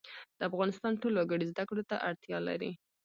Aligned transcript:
د 0.37 0.39
افغانستان 0.49 0.93
ټول 1.01 1.13
وګړي 1.17 1.45
زده 1.51 1.63
کړو 1.69 1.83
ته 1.89 1.95
اړتیا 2.09 2.37
لري 2.47 2.71